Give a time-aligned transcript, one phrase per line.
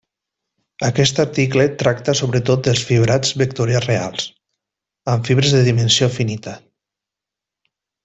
[0.87, 4.27] Aquest article tracta sobretot dels fibrats vectorials reals,
[5.15, 6.59] amb fibres de dimensió finita.